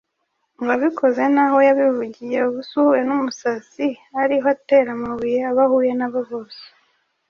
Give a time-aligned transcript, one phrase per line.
[0.61, 2.37] uwabikoze n'aho yabivugiye.
[2.47, 3.87] ubu se uhuye n'umusazi
[4.21, 6.63] ariho atera amabuye abo ahuye nabo bose